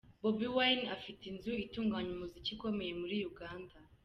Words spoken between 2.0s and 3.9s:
umuziki ikomeye muri Uganda.